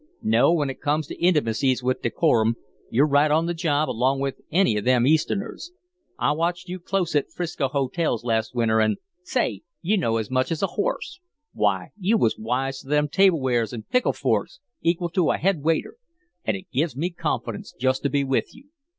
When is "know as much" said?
9.97-10.51